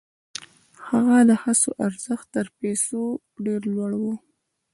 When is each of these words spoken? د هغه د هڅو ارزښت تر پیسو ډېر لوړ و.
د 0.75 0.77
هغه 0.87 1.17
د 1.29 1.31
هڅو 1.43 1.69
ارزښت 1.85 2.27
تر 2.35 2.47
پیسو 2.59 3.01
ډېر 3.45 3.61
لوړ 3.75 3.91
و. 4.01 4.03